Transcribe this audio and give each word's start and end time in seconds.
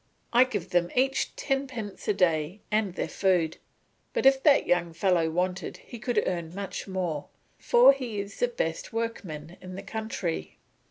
"I 0.33 0.45
give 0.45 0.71
them 0.71 0.89
each 0.95 1.35
tenpence 1.35 2.07
a 2.07 2.13
day 2.15 2.61
and 2.71 2.95
their 2.95 3.07
food; 3.07 3.57
but 4.13 4.25
if 4.25 4.41
that 4.41 4.65
young 4.65 4.93
fellow 4.93 5.29
wanted 5.29 5.77
he 5.77 5.99
could 5.99 6.23
earn 6.25 6.55
much 6.55 6.87
more, 6.87 7.27
for 7.59 7.93
he 7.93 8.19
is 8.19 8.39
the 8.39 8.47
best 8.47 8.91
workman 8.91 9.57
in 9.61 9.75
the 9.75 9.83
country." 9.83 10.57